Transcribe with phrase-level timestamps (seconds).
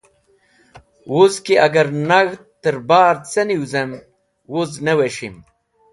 [1.11, 3.91] Wuz ki agar nag̃hd tẽr bar ce niwizem
[4.51, 5.35] wuz ne wes̃him.